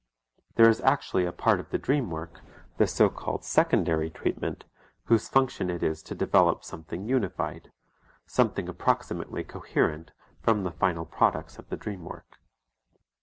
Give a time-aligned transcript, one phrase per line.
[0.55, 2.41] There is actually a part of the dream work,
[2.77, 4.63] the so called secondary treatment,
[5.03, 7.71] whose function it is to develop something unified,
[8.25, 10.09] something approximately coherent
[10.41, 12.39] from the final products of the dream work.